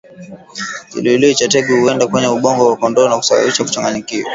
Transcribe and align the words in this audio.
Kiluilui 0.89 1.35
cha 1.35 1.47
tegu 1.47 1.81
huenda 1.81 2.07
kwenye 2.07 2.27
ubongo 2.27 2.67
wa 2.67 2.77
kondoo 2.77 3.09
na 3.09 3.17
kusababisha 3.17 3.63
kuchanganyikiwa 3.63 4.29